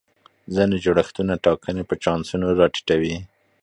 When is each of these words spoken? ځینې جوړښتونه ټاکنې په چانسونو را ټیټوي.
ځینې 0.55 0.75
جوړښتونه 0.83 1.33
ټاکنې 1.43 1.83
په 1.89 1.95
چانسونو 2.03 2.47
را 2.59 2.67
ټیټوي. 2.73 3.15